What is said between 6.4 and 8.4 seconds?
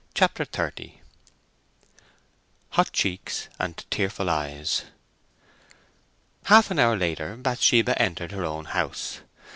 Half an hour later Bathsheba entered